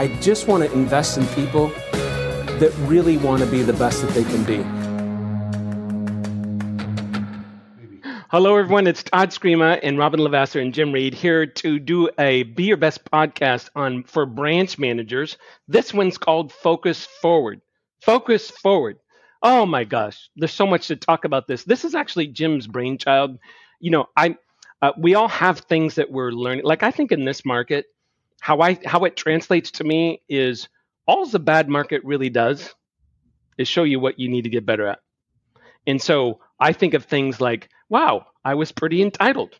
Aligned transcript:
I 0.00 0.06
just 0.20 0.46
want 0.46 0.62
to 0.62 0.72
invest 0.72 1.18
in 1.18 1.26
people 1.28 1.72
that 2.60 2.72
really 2.82 3.16
want 3.16 3.42
to 3.42 3.50
be 3.50 3.62
the 3.62 3.72
best 3.72 4.00
that 4.02 4.12
they 4.12 4.22
can 4.22 4.44
be. 4.44 4.62
Hello, 8.30 8.56
everyone. 8.56 8.86
It's 8.86 9.02
Todd 9.02 9.30
Scrima 9.30 9.80
and 9.82 9.98
Robin 9.98 10.20
Lavasser 10.20 10.62
and 10.62 10.72
Jim 10.72 10.92
Reed 10.92 11.14
here 11.14 11.46
to 11.46 11.80
do 11.80 12.08
a 12.16 12.44
Be 12.44 12.62
Your 12.62 12.76
Best 12.76 13.10
podcast 13.10 13.70
on 13.74 14.04
for 14.04 14.24
branch 14.24 14.78
managers. 14.78 15.36
This 15.66 15.92
one's 15.92 16.16
called 16.16 16.52
Focus 16.52 17.04
Forward. 17.20 17.60
Focus 18.00 18.52
Forward. 18.52 19.00
Oh 19.42 19.66
my 19.66 19.82
gosh, 19.82 20.30
there's 20.36 20.54
so 20.54 20.66
much 20.68 20.86
to 20.88 20.94
talk 20.94 21.24
about 21.24 21.48
this. 21.48 21.64
This 21.64 21.84
is 21.84 21.96
actually 21.96 22.28
Jim's 22.28 22.68
brainchild. 22.68 23.36
You 23.80 23.90
know, 23.90 24.06
I 24.16 24.36
uh, 24.80 24.92
we 24.96 25.16
all 25.16 25.26
have 25.26 25.58
things 25.58 25.96
that 25.96 26.12
we're 26.12 26.30
learning. 26.30 26.64
Like 26.64 26.84
I 26.84 26.92
think 26.92 27.10
in 27.10 27.24
this 27.24 27.44
market, 27.44 27.86
how 28.40 28.60
I 28.60 28.78
how 28.84 29.04
it 29.04 29.16
translates 29.16 29.72
to 29.72 29.84
me 29.84 30.22
is 30.28 30.68
all 31.06 31.26
the 31.26 31.38
bad 31.38 31.68
market 31.68 32.04
really 32.04 32.30
does 32.30 32.74
is 33.56 33.68
show 33.68 33.82
you 33.82 33.98
what 34.00 34.18
you 34.20 34.28
need 34.28 34.42
to 34.42 34.50
get 34.50 34.66
better 34.66 34.86
at. 34.86 35.00
And 35.86 36.00
so 36.00 36.40
I 36.60 36.72
think 36.72 36.94
of 36.94 37.04
things 37.04 37.40
like, 37.40 37.68
wow, 37.88 38.26
I 38.44 38.54
was 38.54 38.72
pretty 38.72 39.02
entitled. 39.02 39.58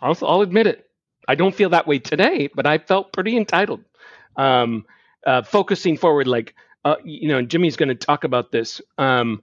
I'll, 0.00 0.16
I'll 0.22 0.40
admit 0.40 0.66
it. 0.66 0.88
I 1.28 1.34
don't 1.34 1.54
feel 1.54 1.70
that 1.70 1.86
way 1.86 1.98
today, 1.98 2.48
but 2.52 2.66
I 2.66 2.78
felt 2.78 3.12
pretty 3.12 3.36
entitled. 3.36 3.84
Um, 4.36 4.86
uh, 5.26 5.42
focusing 5.42 5.98
forward, 5.98 6.26
like, 6.26 6.54
uh, 6.84 6.96
you 7.04 7.28
know, 7.28 7.42
Jimmy's 7.42 7.76
going 7.76 7.90
to 7.90 7.94
talk 7.94 8.24
about 8.24 8.50
this. 8.50 8.80
Um, 8.96 9.42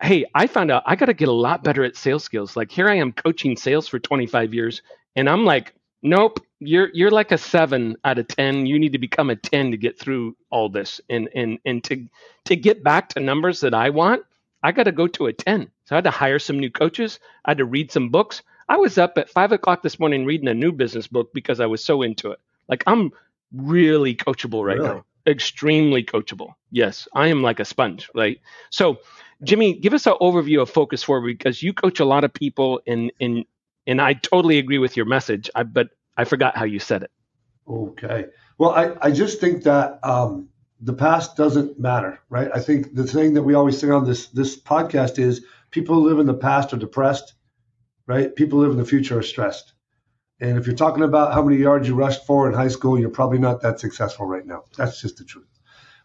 hey, 0.00 0.24
I 0.34 0.46
found 0.46 0.70
out 0.70 0.84
I 0.86 0.94
got 0.94 1.06
to 1.06 1.14
get 1.14 1.28
a 1.28 1.32
lot 1.32 1.64
better 1.64 1.82
at 1.84 1.96
sales 1.96 2.22
skills. 2.22 2.56
Like 2.56 2.70
here 2.70 2.88
I 2.88 2.94
am 2.94 3.12
coaching 3.12 3.56
sales 3.56 3.88
for 3.88 3.98
25 3.98 4.54
years, 4.54 4.82
and 5.16 5.28
I'm 5.28 5.44
like, 5.44 5.74
nope, 6.02 6.40
you're 6.60 6.90
you're 6.94 7.10
like 7.10 7.32
a 7.32 7.38
seven 7.38 7.96
out 8.04 8.18
of 8.18 8.28
10. 8.28 8.66
You 8.66 8.78
need 8.78 8.92
to 8.92 8.98
become 8.98 9.30
a 9.30 9.36
10 9.36 9.72
to 9.72 9.76
get 9.76 9.98
through 9.98 10.36
all 10.50 10.68
this, 10.68 11.00
and 11.10 11.28
and 11.34 11.58
and 11.64 11.84
to 11.84 12.06
to 12.46 12.56
get 12.56 12.82
back 12.82 13.10
to 13.10 13.20
numbers 13.20 13.60
that 13.60 13.74
I 13.74 13.90
want. 13.90 14.22
I 14.62 14.72
got 14.72 14.84
to 14.84 14.92
go 14.92 15.06
to 15.06 15.26
a 15.26 15.32
10. 15.32 15.70
So 15.84 15.94
I 15.94 15.96
had 15.96 16.04
to 16.04 16.10
hire 16.10 16.38
some 16.38 16.58
new 16.58 16.70
coaches. 16.70 17.20
I 17.44 17.50
had 17.50 17.58
to 17.58 17.64
read 17.64 17.92
some 17.92 18.08
books. 18.08 18.42
I 18.68 18.76
was 18.78 18.98
up 18.98 19.16
at 19.16 19.30
five 19.30 19.52
o'clock 19.52 19.82
this 19.82 20.00
morning 20.00 20.24
reading 20.24 20.48
a 20.48 20.54
new 20.54 20.72
business 20.72 21.06
book 21.06 21.32
because 21.32 21.60
I 21.60 21.66
was 21.66 21.84
so 21.84 22.02
into 22.02 22.32
it. 22.32 22.40
Like 22.68 22.82
I'm 22.86 23.12
really 23.52 24.14
coachable 24.14 24.64
right 24.64 24.78
really? 24.78 24.88
now, 24.88 25.04
extremely 25.26 26.02
coachable. 26.02 26.54
Yes, 26.70 27.06
I 27.14 27.28
am 27.28 27.42
like 27.42 27.60
a 27.60 27.64
sponge, 27.64 28.08
right? 28.14 28.40
So, 28.70 28.98
Jimmy, 29.42 29.74
give 29.74 29.94
us 29.94 30.06
an 30.06 30.14
overview 30.20 30.62
of 30.62 30.70
Focus 30.70 31.02
Forward 31.02 31.26
because 31.26 31.62
you 31.62 31.72
coach 31.72 32.00
a 32.00 32.04
lot 32.04 32.24
of 32.24 32.32
people, 32.32 32.80
and 32.86 33.12
and 33.20 33.44
and 33.86 34.00
I 34.00 34.14
totally 34.14 34.58
agree 34.58 34.78
with 34.78 34.96
your 34.96 35.06
message. 35.06 35.48
I, 35.54 35.62
but 35.62 35.90
I 36.16 36.24
forgot 36.24 36.56
how 36.56 36.64
you 36.64 36.78
said 36.78 37.02
it. 37.02 37.10
Okay. 37.68 38.26
Well, 38.58 38.70
I, 38.70 38.96
I 39.00 39.10
just 39.10 39.40
think 39.40 39.64
that 39.64 39.98
um, 40.02 40.48
the 40.80 40.92
past 40.92 41.36
doesn't 41.36 41.78
matter, 41.78 42.20
right? 42.28 42.50
I 42.54 42.60
think 42.60 42.94
the 42.94 43.06
thing 43.06 43.34
that 43.34 43.42
we 43.42 43.54
always 43.54 43.78
say 43.78 43.90
on 43.90 44.04
this 44.04 44.28
this 44.28 44.60
podcast 44.60 45.18
is 45.18 45.44
people 45.70 45.96
who 45.96 46.08
live 46.08 46.18
in 46.18 46.26
the 46.26 46.34
past 46.34 46.72
are 46.72 46.78
depressed, 46.78 47.34
right? 48.06 48.34
People 48.34 48.58
who 48.58 48.64
live 48.64 48.72
in 48.72 48.78
the 48.78 48.84
future 48.84 49.18
are 49.18 49.22
stressed. 49.22 49.72
And 50.40 50.58
if 50.58 50.66
you're 50.66 50.76
talking 50.76 51.02
about 51.02 51.32
how 51.32 51.42
many 51.42 51.56
yards 51.56 51.88
you 51.88 51.94
rushed 51.94 52.26
for 52.26 52.46
in 52.46 52.54
high 52.54 52.68
school, 52.68 52.98
you're 52.98 53.08
probably 53.08 53.38
not 53.38 53.62
that 53.62 53.80
successful 53.80 54.26
right 54.26 54.46
now. 54.46 54.64
That's 54.76 55.00
just 55.00 55.16
the 55.16 55.24
truth, 55.24 55.48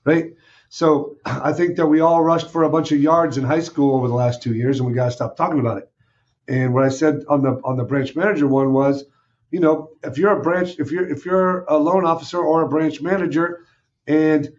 right? 0.05 0.33
So 0.69 1.17
I 1.25 1.53
think 1.53 1.75
that 1.77 1.87
we 1.87 1.99
all 1.99 2.23
rushed 2.23 2.49
for 2.49 2.63
a 2.63 2.69
bunch 2.69 2.91
of 2.91 3.01
yards 3.01 3.37
in 3.37 3.43
high 3.43 3.59
school 3.61 3.95
over 3.95 4.07
the 4.07 4.13
last 4.13 4.41
two 4.41 4.55
years, 4.55 4.79
and 4.79 4.87
we 4.87 4.93
got 4.95 5.05
to 5.05 5.11
stop 5.11 5.35
talking 5.35 5.59
about 5.59 5.79
it. 5.79 5.91
And 6.47 6.73
what 6.73 6.83
I 6.83 6.89
said 6.89 7.23
on 7.29 7.43
the 7.43 7.61
on 7.63 7.77
the 7.77 7.83
branch 7.83 8.15
manager 8.15 8.47
one 8.47 8.73
was, 8.73 9.03
you 9.51 9.59
know, 9.59 9.91
if 10.03 10.17
you're 10.17 10.37
a 10.37 10.41
branch, 10.41 10.79
if 10.79 10.91
you're 10.91 11.09
if 11.09 11.25
you're 11.25 11.65
a 11.65 11.77
loan 11.77 12.05
officer 12.05 12.39
or 12.39 12.63
a 12.63 12.69
branch 12.69 13.01
manager, 13.01 13.65
and 14.07 14.49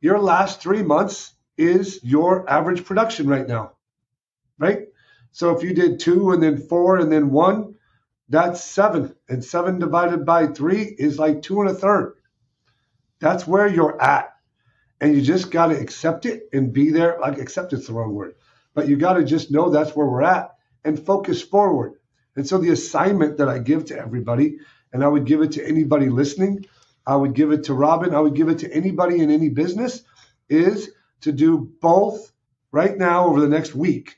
your 0.00 0.18
last 0.20 0.60
three 0.62 0.82
months 0.82 1.34
is 1.58 2.00
your 2.04 2.48
average 2.50 2.84
production 2.84 3.28
right 3.28 3.48
now, 3.48 3.72
right? 4.58 4.88
So 5.32 5.56
if 5.56 5.62
you 5.62 5.74
did 5.74 6.00
two 6.00 6.32
and 6.32 6.42
then 6.42 6.58
four 6.58 6.98
and 6.98 7.12
then 7.12 7.30
one, 7.30 7.74
that's 8.28 8.62
seven. 8.64 9.14
And 9.28 9.44
seven 9.44 9.78
divided 9.78 10.26
by 10.26 10.48
three 10.48 10.82
is 10.82 11.18
like 11.18 11.42
two 11.42 11.60
and 11.60 11.70
a 11.70 11.74
third. 11.74 12.14
That's 13.20 13.46
where 13.46 13.68
you're 13.68 14.00
at. 14.00 14.30
And 15.00 15.14
you 15.14 15.22
just 15.22 15.50
got 15.50 15.68
to 15.68 15.78
accept 15.78 16.26
it 16.26 16.44
and 16.52 16.72
be 16.72 16.90
there. 16.90 17.18
Like, 17.20 17.38
accept 17.38 17.72
it's 17.72 17.86
the 17.88 17.92
wrong 17.92 18.14
word, 18.14 18.34
but 18.74 18.88
you 18.88 18.96
got 18.96 19.14
to 19.14 19.24
just 19.24 19.50
know 19.50 19.70
that's 19.70 19.94
where 19.94 20.06
we're 20.06 20.22
at 20.22 20.56
and 20.84 20.98
focus 20.98 21.42
forward. 21.42 21.94
And 22.36 22.46
so 22.46 22.58
the 22.58 22.70
assignment 22.70 23.38
that 23.38 23.48
I 23.48 23.58
give 23.58 23.86
to 23.86 23.98
everybody, 23.98 24.58
and 24.92 25.02
I 25.02 25.08
would 25.08 25.24
give 25.24 25.42
it 25.42 25.52
to 25.52 25.66
anybody 25.66 26.08
listening, 26.08 26.66
I 27.06 27.16
would 27.16 27.34
give 27.34 27.50
it 27.50 27.64
to 27.64 27.74
Robin, 27.74 28.14
I 28.14 28.20
would 28.20 28.34
give 28.34 28.48
it 28.48 28.58
to 28.60 28.72
anybody 28.72 29.20
in 29.20 29.30
any 29.30 29.48
business, 29.48 30.02
is 30.48 30.90
to 31.22 31.32
do 31.32 31.72
both 31.80 32.32
right 32.72 32.96
now 32.96 33.26
over 33.26 33.40
the 33.40 33.48
next 33.48 33.74
week 33.74 34.16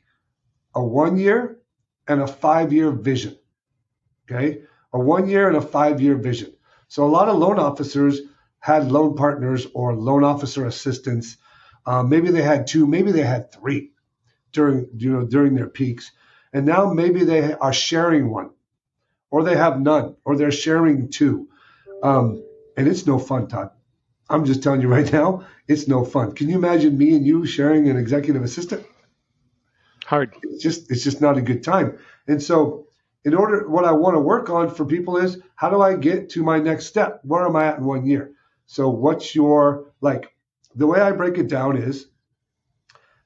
a 0.74 0.82
one 0.82 1.16
year 1.18 1.58
and 2.06 2.20
a 2.20 2.26
five 2.26 2.72
year 2.72 2.90
vision. 2.90 3.36
Okay. 4.30 4.62
A 4.92 4.98
one 4.98 5.28
year 5.28 5.48
and 5.48 5.56
a 5.56 5.60
five 5.62 6.00
year 6.00 6.16
vision. 6.16 6.52
So 6.88 7.04
a 7.04 7.08
lot 7.08 7.28
of 7.28 7.36
loan 7.36 7.58
officers 7.58 8.20
had 8.60 8.90
loan 8.90 9.14
partners 9.16 9.66
or 9.74 9.94
loan 9.94 10.24
officer 10.24 10.66
assistants. 10.66 11.36
Uh, 11.86 12.02
maybe 12.02 12.30
they 12.30 12.42
had 12.42 12.66
two, 12.66 12.86
maybe 12.86 13.12
they 13.12 13.22
had 13.22 13.52
three 13.52 13.92
during 14.52 14.88
you 14.96 15.12
know 15.12 15.24
during 15.24 15.54
their 15.54 15.68
peaks, 15.68 16.10
and 16.52 16.66
now 16.66 16.92
maybe 16.92 17.24
they 17.24 17.52
are 17.54 17.72
sharing 17.72 18.30
one, 18.30 18.50
or 19.30 19.42
they 19.42 19.56
have 19.56 19.80
none, 19.80 20.16
or 20.24 20.36
they're 20.36 20.50
sharing 20.50 21.10
two. 21.10 21.48
Um, 22.02 22.44
and 22.76 22.86
it's 22.88 23.06
no 23.06 23.18
fun, 23.18 23.48
Todd. 23.48 23.70
I'm 24.30 24.44
just 24.44 24.62
telling 24.62 24.80
you 24.80 24.88
right 24.98 25.12
now, 25.12 25.46
it's 25.66 25.88
no 25.88 26.04
fun. 26.04 26.32
Can 26.32 26.48
you 26.48 26.56
imagine 26.56 26.96
me 26.96 27.14
and 27.14 27.26
you 27.26 27.46
sharing 27.46 27.88
an 27.88 27.96
executive 27.96 28.42
assistant? 28.42 28.86
Hard. 30.06 30.34
It's 30.42 30.62
just 30.62 30.90
it's 30.90 31.04
just 31.04 31.20
not 31.20 31.36
a 31.36 31.42
good 31.42 31.62
time. 31.62 31.98
And 32.26 32.42
so, 32.42 32.86
in 33.24 33.34
order, 33.34 33.68
what 33.68 33.84
I 33.84 33.92
want 33.92 34.14
to 34.14 34.20
work 34.20 34.48
on 34.48 34.74
for 34.74 34.86
people 34.86 35.18
is 35.18 35.38
how 35.54 35.68
do 35.68 35.82
I 35.82 35.96
get 35.96 36.30
to 36.30 36.42
my 36.42 36.58
next 36.58 36.86
step? 36.86 37.20
Where 37.24 37.44
am 37.44 37.56
I 37.56 37.66
at 37.66 37.78
in 37.78 37.84
one 37.84 38.06
year? 38.06 38.32
So, 38.64 38.88
what's 38.88 39.34
your 39.34 39.92
like? 40.00 40.32
The 40.74 40.86
way 40.86 41.00
I 41.00 41.12
break 41.12 41.36
it 41.36 41.48
down 41.48 41.76
is 41.76 42.06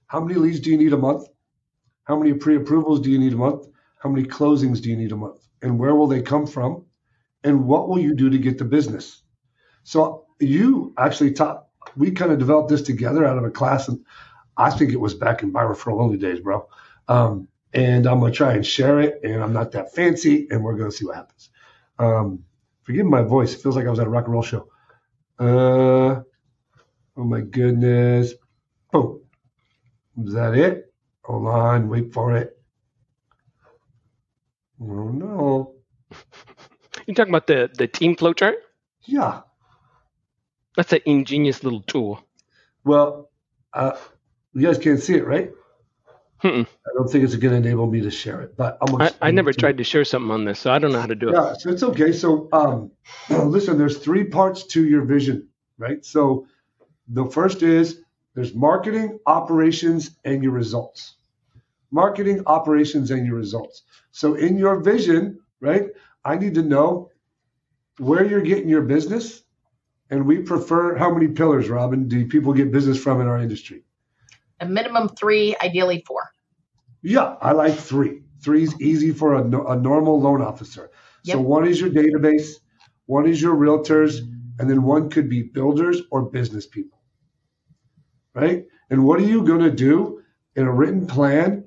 how 0.06 0.20
many 0.20 0.38
leads 0.38 0.60
do 0.60 0.70
you 0.70 0.78
need 0.78 0.92
a 0.92 0.98
month? 0.98 1.28
How 2.04 2.16
many 2.16 2.34
pre-approvals 2.34 3.00
do 3.00 3.10
you 3.10 3.18
need 3.18 3.32
a 3.32 3.36
month? 3.36 3.66
How 3.98 4.10
many 4.10 4.26
closings 4.26 4.80
do 4.80 4.90
you 4.90 4.96
need 4.96 5.12
a 5.12 5.16
month? 5.16 5.46
And 5.62 5.78
where 5.78 5.94
will 5.94 6.08
they 6.08 6.22
come 6.22 6.46
from? 6.46 6.84
And 7.44 7.66
what 7.66 7.88
will 7.88 7.98
you 7.98 8.14
do 8.14 8.30
to 8.30 8.38
get 8.38 8.58
the 8.58 8.64
business? 8.64 9.22
So 9.84 10.26
you 10.40 10.94
actually 10.98 11.32
taught, 11.32 11.66
we 11.96 12.10
kind 12.10 12.32
of 12.32 12.38
developed 12.38 12.70
this 12.70 12.82
together 12.82 13.24
out 13.24 13.38
of 13.38 13.44
a 13.44 13.50
class, 13.50 13.88
and 13.88 14.04
I 14.56 14.70
think 14.70 14.92
it 14.92 15.00
was 15.00 15.14
back 15.14 15.42
in 15.42 15.52
my 15.52 15.62
referral 15.62 16.00
only 16.02 16.18
days, 16.18 16.40
bro. 16.40 16.68
Um, 17.08 17.48
and 17.72 18.06
I'm 18.06 18.20
gonna 18.20 18.32
try 18.32 18.52
and 18.54 18.66
share 18.66 19.00
it, 19.00 19.20
and 19.24 19.42
I'm 19.42 19.52
not 19.52 19.72
that 19.72 19.94
fancy, 19.94 20.46
and 20.50 20.62
we're 20.62 20.76
gonna 20.76 20.92
see 20.92 21.06
what 21.06 21.16
happens. 21.16 21.50
Um, 21.98 22.44
forgive 22.82 23.06
my 23.06 23.22
voice; 23.22 23.54
it 23.54 23.60
feels 23.60 23.76
like 23.76 23.86
I 23.86 23.90
was 23.90 23.98
at 23.98 24.06
a 24.06 24.10
rock 24.10 24.24
and 24.24 24.32
roll 24.34 24.42
show. 24.42 24.68
Uh, 25.38 26.22
oh 27.16 27.24
my 27.24 27.40
goodness! 27.40 28.34
Oh, 28.92 29.22
is 30.24 30.34
that 30.34 30.54
it? 30.54 30.91
Hold 31.24 31.46
on, 31.46 31.88
wait 31.88 32.12
for 32.12 32.36
it. 32.36 32.58
Oh 34.80 35.08
no! 35.08 35.74
You 37.06 37.14
talking 37.14 37.32
about 37.34 37.46
the 37.46 37.70
the 37.72 37.88
team 37.88 38.14
flow 38.16 38.32
chart? 38.32 38.56
Yeah. 39.04 39.40
That's 40.76 40.92
an 40.92 41.00
ingenious 41.04 41.64
little 41.64 41.82
tool. 41.82 42.24
Well, 42.84 43.30
uh, 43.72 43.96
you 44.54 44.66
guys 44.66 44.78
can't 44.78 45.00
see 45.00 45.14
it, 45.14 45.26
right? 45.26 45.50
Mm-mm. 46.42 46.66
I 46.66 46.90
don't 46.96 47.08
think 47.08 47.24
it's 47.24 47.36
going 47.36 47.62
to 47.62 47.68
enable 47.68 47.86
me 47.86 48.00
to 48.00 48.10
share 48.10 48.40
it, 48.42 48.56
but 48.56 48.78
I'm 48.80 49.00
I, 49.00 49.12
I 49.20 49.30
never 49.30 49.52
tried 49.52 49.78
to 49.78 49.84
share 49.84 50.04
something 50.04 50.30
on 50.30 50.44
this, 50.44 50.58
so 50.58 50.72
I 50.72 50.78
don't 50.78 50.92
know 50.92 51.00
how 51.00 51.06
to 51.06 51.14
do 51.14 51.28
it. 51.28 51.34
Yeah, 51.34 51.54
so 51.54 51.70
it's 51.70 51.82
okay. 51.84 52.12
So, 52.12 52.48
um, 52.52 52.90
listen, 53.30 53.78
there's 53.78 53.98
three 53.98 54.24
parts 54.24 54.66
to 54.68 54.84
your 54.84 55.02
vision, 55.02 55.48
right? 55.78 56.04
So, 56.04 56.46
the 57.06 57.26
first 57.26 57.62
is 57.62 58.00
there's 58.34 58.54
marketing, 58.54 59.18
operations, 59.26 60.16
and 60.24 60.42
your 60.42 60.52
results. 60.52 61.16
Marketing, 61.90 62.42
operations, 62.46 63.10
and 63.10 63.26
your 63.26 63.36
results. 63.36 63.82
So, 64.10 64.34
in 64.34 64.56
your 64.56 64.80
vision, 64.80 65.40
right, 65.60 65.88
I 66.24 66.36
need 66.36 66.54
to 66.54 66.62
know 66.62 67.10
where 67.98 68.24
you're 68.24 68.40
getting 68.40 68.68
your 68.68 68.82
business, 68.82 69.42
and 70.10 70.26
we 70.26 70.38
prefer 70.38 70.96
how 70.96 71.12
many 71.12 71.28
pillars, 71.28 71.68
Robin, 71.68 72.08
do 72.08 72.26
people 72.26 72.54
get 72.54 72.72
business 72.72 72.98
from 72.98 73.20
in 73.20 73.26
our 73.26 73.38
industry? 73.38 73.84
A 74.60 74.66
minimum 74.66 75.08
three, 75.10 75.54
ideally 75.62 76.02
four. 76.06 76.30
Yeah, 77.02 77.36
I 77.40 77.52
like 77.52 77.74
three. 77.74 78.22
Three 78.42 78.62
is 78.62 78.80
easy 78.80 79.12
for 79.12 79.34
a, 79.34 79.42
a 79.42 79.76
normal 79.76 80.20
loan 80.20 80.40
officer. 80.40 80.90
Yep. 81.24 81.34
So 81.34 81.40
one 81.40 81.66
is 81.66 81.80
your 81.80 81.90
database, 81.90 82.54
one 83.06 83.26
is 83.26 83.42
your 83.42 83.54
realtors, 83.54 84.18
and 84.58 84.70
then 84.70 84.82
one 84.82 85.10
could 85.10 85.28
be 85.28 85.42
builders 85.42 86.00
or 86.10 86.22
business 86.22 86.66
people. 86.66 87.01
Right? 88.34 88.66
And 88.90 89.04
what 89.04 89.20
are 89.20 89.24
you 89.24 89.42
going 89.42 89.60
to 89.60 89.70
do 89.70 90.22
in 90.56 90.66
a 90.66 90.72
written 90.72 91.06
plan 91.06 91.64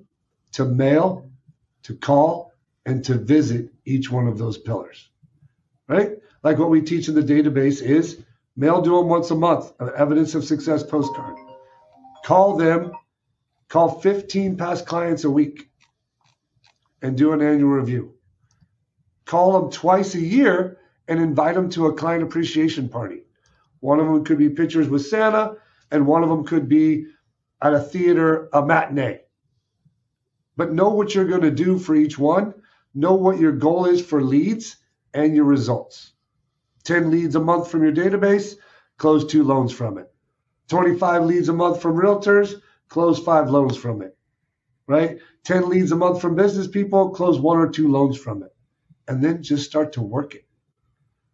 to 0.53 0.65
mail, 0.65 1.29
to 1.83 1.95
call, 1.95 2.51
and 2.85 3.03
to 3.05 3.15
visit 3.15 3.71
each 3.85 4.11
one 4.11 4.27
of 4.27 4.37
those 4.37 4.57
pillars? 4.57 5.09
Right? 5.87 6.11
Like 6.43 6.57
what 6.57 6.69
we 6.69 6.81
teach 6.81 7.07
in 7.07 7.15
the 7.15 7.21
database 7.21 7.81
is 7.81 8.23
Mail 8.57 8.81
to 8.81 8.89
them 8.89 9.09
once 9.09 9.31
a 9.31 9.35
month, 9.35 9.73
an 9.79 9.91
evidence 9.97 10.33
of 10.33 10.45
success 10.45 10.81
postcard. 10.81 11.35
Call 12.23 12.55
them, 12.55 12.93
call 13.67 13.99
15 13.99 14.55
past 14.55 14.85
clients 14.85 15.25
a 15.25 15.29
week 15.29 15.69
and 17.01 17.17
do 17.17 17.33
an 17.33 17.41
annual 17.41 17.71
review. 17.71 18.13
Call 19.25 19.59
them 19.59 19.71
twice 19.71 20.15
a 20.15 20.21
year 20.21 20.77
and 21.07 21.19
invite 21.19 21.55
them 21.55 21.69
to 21.71 21.87
a 21.87 21.93
client 21.93 22.23
appreciation 22.23 22.87
party. 22.87 23.23
One 23.81 23.99
of 23.99 24.05
them 24.05 24.23
could 24.23 24.37
be 24.37 24.49
pictures 24.49 24.87
with 24.87 25.05
Santa, 25.05 25.57
and 25.91 26.07
one 26.07 26.23
of 26.23 26.29
them 26.29 26.45
could 26.45 26.67
be 26.67 27.05
at 27.61 27.73
a 27.73 27.79
theater, 27.79 28.49
a 28.53 28.65
matinee. 28.65 29.21
But 30.57 30.73
know 30.73 30.89
what 30.89 31.13
you're 31.13 31.25
going 31.25 31.41
to 31.41 31.51
do 31.51 31.77
for 31.77 31.95
each 31.95 32.17
one, 32.17 32.53
know 32.93 33.13
what 33.13 33.39
your 33.39 33.51
goal 33.51 33.85
is 33.85 34.01
for 34.05 34.21
leads 34.21 34.77
and 35.13 35.35
your 35.35 35.45
results. 35.45 36.13
10 36.85 37.11
leads 37.11 37.35
a 37.35 37.39
month 37.39 37.69
from 37.69 37.83
your 37.83 37.91
database, 37.91 38.55
close 38.97 39.25
two 39.25 39.43
loans 39.43 39.73
from 39.73 39.97
it. 39.97 40.11
25 40.69 41.25
leads 41.25 41.49
a 41.49 41.53
month 41.53 41.81
from 41.81 41.95
realtors, 41.95 42.61
close 42.89 43.19
five 43.19 43.49
loans 43.49 43.77
from 43.77 44.01
it. 44.01 44.17
Right? 44.87 45.19
10 45.43 45.69
leads 45.69 45.91
a 45.91 45.95
month 45.95 46.21
from 46.21 46.35
business 46.35 46.67
people, 46.67 47.09
close 47.09 47.39
one 47.39 47.57
or 47.57 47.69
two 47.69 47.91
loans 47.91 48.17
from 48.17 48.43
it. 48.43 48.55
And 49.07 49.23
then 49.23 49.43
just 49.43 49.65
start 49.65 49.93
to 49.93 50.01
work 50.01 50.35
it 50.35 50.45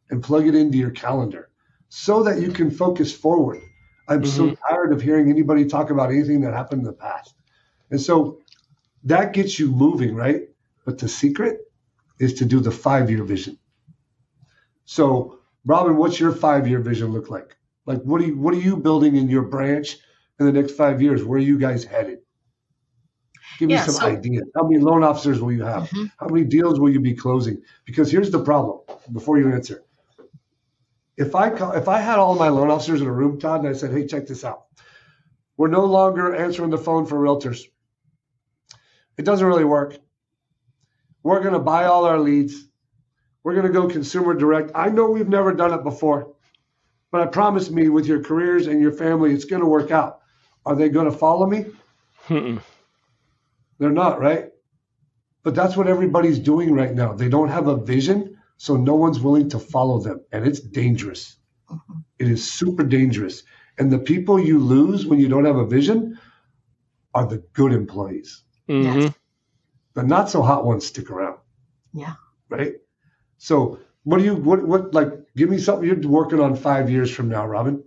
and 0.09 0.24
plug 0.24 0.48
it 0.48 0.56
into 0.56 0.77
your 0.77 0.92
calendar 0.92 1.50
so 1.89 2.24
that 2.24 2.42
you 2.42 2.51
can 2.51 2.71
focus 2.71 3.13
forward. 3.13 3.62
I'm 4.07 4.24
mm-hmm. 4.24 4.30
so 4.30 4.56
tired 4.68 4.94
of 4.94 5.01
hearing 5.01 5.30
anybody 5.30 5.65
talk 5.65 5.89
about 5.89 6.12
anything 6.12 6.42
that 6.42 6.53
happened 6.53 6.81
in 6.81 6.86
the 6.86 6.94
past. 6.94 7.33
And 7.89 8.01
so 8.01 8.39
that 9.03 9.33
gets 9.33 9.59
you 9.59 9.71
moving, 9.71 10.15
right? 10.15 10.50
But 10.86 10.98
the 10.98 11.07
secret 11.07 11.59
is 12.19 12.36
to 12.36 12.45
do 12.45 12.59
the 12.59 12.71
five 12.71 13.09
year 13.09 13.24
vision. 13.24 13.57
So, 14.86 15.39
Robin, 15.65 15.98
what's 15.98 16.19
your 16.19 16.31
five 16.31 16.68
year 16.68 16.80
vision 16.80 17.12
look 17.12 17.30
like? 17.30 17.56
Like, 17.86 18.01
what 18.03 18.21
are 18.21 18.25
you, 18.25 18.38
what 18.38 18.53
are 18.53 18.59
you 18.59 18.77
building 18.77 19.15
in 19.15 19.30
your 19.30 19.44
branch 19.44 19.98
in 20.39 20.45
the 20.45 20.51
next 20.51 20.74
five 20.74 21.01
years? 21.01 21.24
Where 21.24 21.38
are 21.38 21.42
you 21.42 21.57
guys 21.57 21.83
headed? 21.83 22.19
Give 23.59 23.69
me 23.69 23.77
some 23.77 23.94
so, 23.94 24.06
ideas. 24.07 24.44
How 24.56 24.63
many 24.63 24.83
loan 24.83 25.03
officers 25.03 25.39
will 25.39 25.51
you 25.51 25.63
have? 25.63 25.83
Mm-hmm. 25.83 26.06
How 26.19 26.27
many 26.27 26.45
deals 26.45 26.80
will 26.80 26.89
you 26.89 27.00
be 27.00 27.13
closing? 27.13 27.62
Because 27.86 28.12
here's 28.12 28.31
the 28.31 28.44
problem 28.44 28.80
before 29.12 29.38
you 29.38 29.51
answer. 29.51 29.83
If 31.21 31.35
I 31.35 31.51
call, 31.51 31.73
if 31.73 31.88
I 31.88 32.00
had 32.00 32.18
all 32.18 32.35
my 32.35 32.50
loan 32.50 32.71
officers 32.71 33.01
in 33.01 33.07
a 33.07 33.12
room, 33.12 33.39
Todd, 33.39 33.62
and 33.62 33.69
I 33.69 33.73
said, 33.73 33.91
"Hey, 33.91 34.07
check 34.07 34.25
this 34.27 34.44
out. 34.44 34.63
We're 35.56 35.68
no 35.68 35.85
longer 35.85 36.35
answering 36.35 36.71
the 36.71 36.79
phone 36.79 37.06
for 37.06 37.18
realtors. 37.19 37.62
It 39.18 39.25
doesn't 39.25 39.45
really 39.45 39.65
work. 39.65 39.97
We're 41.21 41.41
going 41.41 41.53
to 41.53 41.59
buy 41.59 41.85
all 41.85 42.06
our 42.06 42.18
leads. 42.19 42.68
We're 43.44 43.53
going 43.53 43.68
to 43.68 43.71
go 43.71 43.88
consumer 43.88 44.33
direct. 44.33 44.71
I 44.73 44.89
know 44.89 45.12
we've 45.12 45.29
never 45.29 45.53
done 45.53 45.73
it 45.73 45.83
before, 45.83 46.33
but 47.12 47.21
I 47.21 47.27
promise 47.27 47.69
me 47.69 47.89
with 47.89 48.07
your 48.07 48.24
careers 48.24 48.65
and 48.65 48.81
your 48.81 48.91
family, 48.91 49.31
it's 49.31 49.45
going 49.45 49.62
to 49.62 49.67
work 49.67 49.91
out. 49.91 50.21
Are 50.65 50.75
they 50.75 50.89
going 50.89 51.12
to 51.12 51.15
follow 51.15 51.45
me? 51.45 51.65
Mm-mm. 52.29 52.62
They're 53.77 53.91
not, 53.91 54.19
right? 54.19 54.50
But 55.44 55.53
that's 55.53 55.77
what 55.77 55.88
everybody's 55.88 56.39
doing 56.39 56.74
right 56.74 56.94
now. 56.94 57.13
They 57.13 57.29
don't 57.29 57.50
have 57.50 57.67
a 57.67 57.77
vision, 57.77 58.39
so 58.61 58.77
no 58.77 58.93
one's 58.93 59.19
willing 59.19 59.49
to 59.49 59.57
follow 59.57 59.99
them. 60.01 60.23
And 60.31 60.45
it's 60.45 60.59
dangerous. 60.59 61.35
Mm-hmm. 61.67 62.01
It 62.19 62.27
is 62.27 62.51
super 62.51 62.83
dangerous. 62.83 63.41
And 63.79 63.91
the 63.91 63.97
people 63.97 64.39
you 64.39 64.59
lose 64.59 65.03
when 65.03 65.19
you 65.19 65.27
don't 65.27 65.45
have 65.45 65.55
a 65.55 65.65
vision 65.65 66.19
are 67.15 67.25
the 67.25 67.39
good 67.53 67.73
employees. 67.73 68.43
Mm-hmm. 68.69 68.99
Yes. 68.99 69.13
The 69.95 70.03
not 70.03 70.29
so 70.29 70.43
hot 70.43 70.63
ones 70.63 70.85
stick 70.85 71.09
around. 71.09 71.39
Yeah. 71.91 72.13
Right? 72.49 72.73
So 73.39 73.79
what 74.03 74.19
do 74.19 74.25
you 74.25 74.35
what 74.35 74.63
what 74.67 74.93
like 74.93 75.11
give 75.35 75.49
me 75.49 75.57
something 75.57 75.87
you're 75.87 76.07
working 76.07 76.39
on 76.39 76.55
five 76.55 76.87
years 76.87 77.09
from 77.09 77.29
now, 77.29 77.47
Robin? 77.47 77.83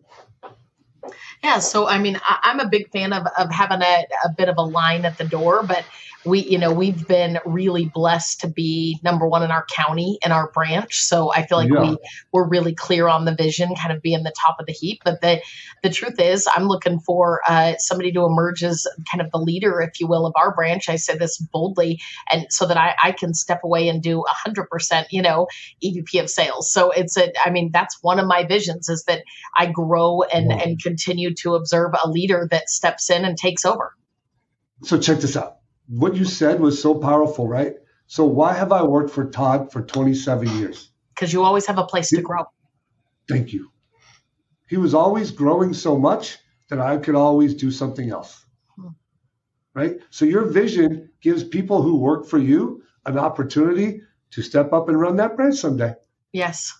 Yeah, 1.45 1.59
so 1.59 1.87
I 1.87 1.99
mean, 1.99 2.19
I, 2.25 2.53
am 2.53 2.59
a 2.59 2.67
big 2.67 2.91
fan 2.91 3.13
of, 3.13 3.27
of 3.37 3.51
having 3.51 3.83
a, 3.83 4.07
a 4.25 4.31
bit 4.31 4.49
of 4.49 4.57
a 4.57 4.63
line 4.63 5.05
at 5.05 5.19
the 5.19 5.25
door, 5.25 5.63
but 5.63 5.85
we 6.25 6.41
you 6.41 6.59
know 6.59 6.73
we've 6.73 7.07
been 7.07 7.39
really 7.45 7.87
blessed 7.87 8.41
to 8.41 8.49
be 8.49 8.99
number 9.03 9.27
one 9.27 9.43
in 9.43 9.51
our 9.51 9.65
county 9.67 10.19
in 10.25 10.33
our 10.33 10.51
branch 10.53 11.03
so 11.03 11.33
i 11.33 11.47
feel 11.47 11.59
like 11.59 11.71
yeah. 11.71 11.83
we 11.83 11.99
we're 12.33 12.47
really 12.47 12.75
clear 12.75 13.09
on 13.09 13.25
the 13.25 13.35
vision 13.35 13.75
kind 13.75 13.95
of 13.95 14.03
being 14.03 14.23
the 14.23 14.33
top 14.41 14.57
of 14.59 14.67
the 14.67 14.73
heap 14.73 15.01
but 15.05 15.21
the 15.21 15.41
the 15.83 15.91
truth 15.91 16.19
is 16.19 16.49
i'm 16.55 16.67
looking 16.67 16.99
for 17.01 17.41
uh, 17.47 17.75
somebody 17.79 18.11
to 18.13 18.25
emerge 18.25 18.63
as 18.65 18.87
kind 19.11 19.21
of 19.21 19.31
the 19.31 19.39
leader 19.39 19.81
if 19.81 20.01
you 20.01 20.07
will 20.07 20.27
of 20.27 20.33
our 20.37 20.55
branch 20.55 20.89
i 20.89 20.97
say 20.97 21.17
this 21.17 21.39
boldly 21.39 22.01
and 22.31 22.47
so 22.51 22.67
that 22.67 22.77
i, 22.77 22.95
I 23.03 23.13
can 23.13 23.35
step 23.35 23.63
away 23.63 23.89
and 23.89 24.03
do 24.03 24.25
100% 24.47 25.07
you 25.11 25.23
know 25.23 25.47
evp 25.85 26.21
of 26.21 26.31
sales 26.31 26.73
so 26.73 26.91
it's 26.91 27.17
a 27.17 27.33
i 27.45 27.51
mean 27.51 27.71
that's 27.73 28.03
one 28.03 28.19
of 28.19 28.27
my 28.27 28.45
visions 28.45 28.89
is 28.89 29.05
that 29.05 29.23
i 29.57 29.67
grow 29.67 30.23
and 30.23 30.49
wow. 30.49 30.59
and 30.59 30.83
continue 30.83 31.34
to 31.39 31.55
observe 31.55 31.93
a 32.03 32.09
leader 32.09 32.47
that 32.51 32.69
steps 32.69 33.11
in 33.11 33.25
and 33.25 33.37
takes 33.37 33.65
over 33.65 33.93
so 34.83 34.99
check 34.99 35.19
this 35.19 35.37
out 35.37 35.59
what 35.87 36.17
you 36.17 36.25
said 36.25 36.61
was 36.61 36.81
so 36.81 36.95
powerful, 36.95 37.47
right? 37.47 37.75
So 38.07 38.25
why 38.25 38.55
have 38.55 38.73
I 38.73 38.83
worked 38.83 39.11
for 39.11 39.31
Todd 39.31 39.73
for 39.73 39.83
27 39.83 40.49
years? 40.59 40.91
Because 41.15 41.33
you 41.33 41.43
always 41.43 41.67
have 41.67 41.79
a 41.79 41.85
place 41.85 42.11
to 42.11 42.23
grow. 42.23 42.45
Thank 43.29 43.53
you. 43.53 43.71
He 44.69 44.77
was 44.77 44.95
always 44.95 45.31
growing 45.31 45.73
so 45.75 45.99
much 45.99 46.39
that 46.69 46.81
I 46.81 46.97
could 46.99 47.15
always 47.15 47.55
do 47.55 47.71
something 47.71 48.11
else. 48.11 48.45
Hmm. 48.77 48.89
Right? 49.75 49.97
So 50.11 50.25
your 50.25 50.47
vision 50.47 51.11
gives 51.21 51.45
people 51.45 51.83
who 51.83 51.97
work 51.97 52.27
for 52.27 52.39
you 52.39 52.83
an 53.07 53.19
opportunity 53.19 54.01
to 54.33 54.43
step 54.43 54.73
up 54.73 54.89
and 54.89 54.99
run 54.99 55.17
that 55.17 55.37
branch 55.37 55.57
someday. 55.57 55.95
Yes. 56.33 56.73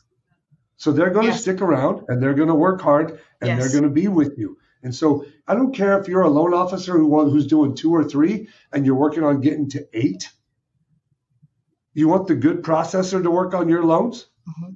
So 0.77 0.93
they're 0.93 1.11
going 1.11 1.27
yes. 1.27 1.37
to 1.37 1.43
stick 1.43 1.63
around 1.63 2.05
and 2.09 2.23
they're 2.23 2.35
going 2.35 2.49
to 2.49 2.55
work 2.55 2.81
hard 2.81 3.21
and 3.49 3.59
yes. 3.59 3.61
they're 3.61 3.81
going 3.81 3.89
to 3.89 3.95
be 3.95 4.09
with 4.09 4.39
you. 4.39 4.59
And 4.83 4.95
so 4.95 5.25
I 5.49 5.55
don't 5.55 5.75
care 5.75 5.99
if 5.99 6.09
you're 6.09 6.23
a 6.23 6.31
loan 6.31 6.53
officer 6.53 6.93
who 6.93 7.31
who's 7.31 7.47
doing 7.47 7.75
two 7.75 7.95
or 7.95 8.05
three 8.05 8.49
and 8.71 8.85
you're 8.85 8.95
working 8.95 9.25
on 9.25 9.41
getting 9.41 9.71
to 9.71 9.87
eight. 9.95 10.31
You 11.95 12.09
want 12.09 12.27
the 12.27 12.35
good 12.35 12.63
processor 12.63 13.23
to 13.23 13.31
work 13.31 13.55
on 13.55 13.69
your 13.69 13.85
loans. 13.85 14.27
Mm-hmm. 14.49 14.75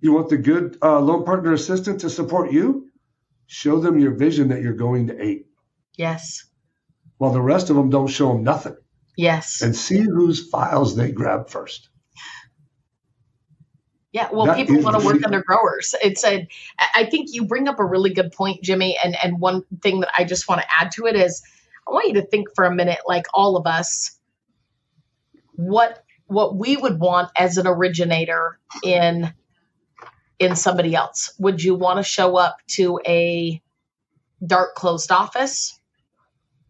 You 0.00 0.12
want 0.12 0.28
the 0.28 0.36
good 0.36 0.78
uh, 0.80 1.00
loan 1.00 1.24
partner 1.24 1.52
assistant 1.52 2.02
to 2.02 2.10
support 2.10 2.52
you. 2.52 2.90
Show 3.46 3.80
them 3.80 3.98
your 3.98 4.12
vision 4.12 4.48
that 4.48 4.62
you're 4.62 4.74
going 4.74 5.08
to 5.08 5.20
eight. 5.20 5.46
Yes. 5.96 6.44
While 7.16 7.32
the 7.32 7.40
rest 7.40 7.70
of 7.70 7.76
them 7.76 7.90
don't 7.90 8.06
show 8.06 8.28
them 8.28 8.44
nothing. 8.44 8.76
Yes. 9.16 9.62
And 9.62 9.74
see 9.74 10.00
whose 10.00 10.48
files 10.48 10.94
they 10.94 11.10
grab 11.10 11.50
first. 11.50 11.88
Yeah, 14.12 14.28
well, 14.32 14.46
that 14.46 14.56
people 14.56 14.80
want 14.80 14.98
to 14.98 15.04
work 15.04 15.22
under 15.22 15.42
growers. 15.42 15.94
It's 16.02 16.24
a. 16.24 16.48
I 16.94 17.04
think 17.04 17.28
you 17.32 17.44
bring 17.44 17.68
up 17.68 17.78
a 17.78 17.84
really 17.84 18.12
good 18.12 18.32
point, 18.32 18.62
Jimmy. 18.62 18.96
And 19.02 19.16
and 19.22 19.38
one 19.38 19.64
thing 19.82 20.00
that 20.00 20.10
I 20.16 20.24
just 20.24 20.48
want 20.48 20.62
to 20.62 20.66
add 20.80 20.92
to 20.92 21.06
it 21.06 21.14
is, 21.14 21.42
I 21.86 21.90
want 21.90 22.08
you 22.08 22.14
to 22.14 22.26
think 22.26 22.48
for 22.54 22.64
a 22.64 22.74
minute, 22.74 23.00
like 23.06 23.26
all 23.34 23.56
of 23.56 23.66
us, 23.66 24.18
what 25.56 26.02
what 26.26 26.56
we 26.56 26.76
would 26.76 26.98
want 26.98 27.30
as 27.36 27.58
an 27.58 27.66
originator 27.66 28.58
in 28.82 29.32
in 30.38 30.56
somebody 30.56 30.94
else. 30.94 31.34
Would 31.38 31.62
you 31.62 31.74
want 31.74 31.98
to 31.98 32.02
show 32.02 32.36
up 32.36 32.58
to 32.68 33.00
a 33.06 33.60
dark 34.46 34.74
closed 34.74 35.10
office? 35.10 35.77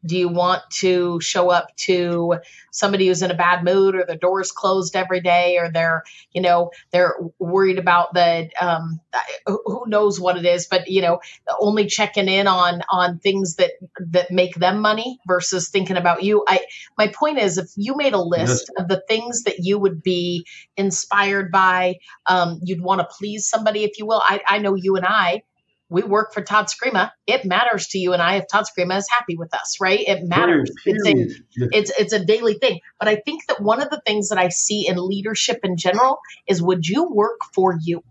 Do 0.05 0.17
you 0.17 0.28
want 0.28 0.62
to 0.81 1.21
show 1.21 1.50
up 1.50 1.75
to 1.78 2.37
somebody 2.71 3.09
who's 3.09 3.23
in 3.23 3.31
a 3.31 3.35
bad 3.35 3.64
mood 3.64 3.95
or 3.95 4.05
the 4.05 4.17
door's 4.17 4.52
closed 4.52 4.95
every 4.95 5.21
day 5.21 5.59
or 5.59 5.71
they're, 5.71 6.05
you 6.33 6.40
know, 6.40 6.71
they're 6.93 7.17
worried 7.38 7.78
about 7.78 8.14
the, 8.14 8.49
um, 8.61 9.00
who 9.47 9.85
knows 9.87 10.21
what 10.21 10.37
it 10.37 10.45
is, 10.45 10.67
but, 10.67 10.88
you 10.88 11.02
know, 11.02 11.21
only 11.61 11.87
checking 11.87 12.28
in 12.28 12.47
on, 12.47 12.83
on 12.93 13.19
things 13.19 13.57
that, 13.57 13.73
that 13.99 14.31
make 14.31 14.55
them 14.57 14.81
money 14.81 15.19
versus 15.26 15.69
thinking 15.69 15.97
about 15.97 16.23
you. 16.23 16.45
I, 16.47 16.61
my 16.97 17.09
point 17.09 17.38
is 17.38 17.59
if 17.59 17.71
you 17.76 17.97
made 17.97 18.12
a 18.12 18.23
list 18.23 18.71
yes. 18.71 18.83
of 18.83 18.88
the 18.88 19.02
things 19.09 19.43
that 19.43 19.57
you 19.59 19.78
would 19.78 20.02
be 20.02 20.47
inspired 20.76 21.50
by, 21.50 21.97
um, 22.26 22.61
you'd 22.62 22.83
want 22.83 23.00
to 23.00 23.09
please 23.19 23.49
somebody, 23.49 23.85
if 23.85 23.99
you 23.99 24.07
will. 24.07 24.23
I, 24.25 24.40
I 24.47 24.59
know 24.59 24.75
you 24.75 24.97
and 24.97 25.05
I, 25.07 25.43
we 25.90 26.02
work 26.02 26.35
for 26.35 26.42
Todd 26.42 26.66
Scrima. 26.66 27.11
It 27.26 27.45
matters 27.45 27.88
to 27.88 27.99
you 27.99 28.12
and 28.12 28.21
I 28.21 28.37
if 28.37 28.49
Todd 28.49 28.64
Scrima 28.64 28.99
is 28.99 29.09
happy 29.09 29.37
with 29.37 29.54
us, 29.54 29.78
right? 29.80 30.00
It 30.00 30.25
matters. 30.25 30.71
It's 30.85 31.07
a, 31.07 31.66
it's 31.73 31.90
it's 31.99 32.12
a 32.12 32.25
daily 32.25 32.54
thing. 32.54 32.80
But 32.99 33.09
I 33.09 33.16
think 33.16 33.47
that 33.47 33.62
one 33.62 33.80
of 33.80 33.90
the 33.90 34.00
things 34.07 34.28
that 34.28 34.38
I 34.38 34.49
see 34.49 34.87
in 34.87 34.97
leadership 34.97 35.61
in 35.64 35.76
general 35.76 36.18
is 36.47 36.62
would 36.62 36.87
you 36.87 37.09
work 37.11 37.40
for 37.54 37.76
you? 37.80 38.02